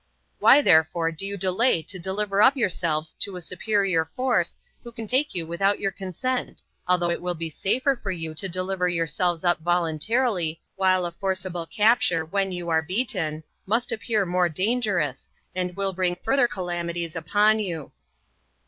[0.39, 5.05] Why therefore do you delay to deliver up yourselves to a superior force, who can
[5.05, 6.63] take you without your consent?
[6.87, 11.67] although it will be safer for you to deliver yourselves up voluntarily, while a forcible
[11.67, 17.59] capture, when you are beaten, must appear more dangerous, and will bring further calamities upon
[17.59, 17.91] you."